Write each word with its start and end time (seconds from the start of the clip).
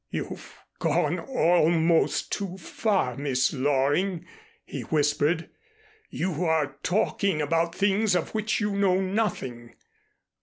"You've 0.09 0.55
gone 0.79 1.19
almost 1.19 2.31
too 2.31 2.57
far, 2.57 3.15
Miss 3.15 3.53
Loring," 3.53 4.25
he 4.65 4.81
whispered. 4.81 5.51
"You 6.09 6.43
are 6.45 6.79
talking 6.81 7.39
about 7.39 7.75
things 7.75 8.15
of 8.15 8.33
which 8.33 8.59
you 8.59 8.71
know 8.75 8.99
nothing. 8.99 9.75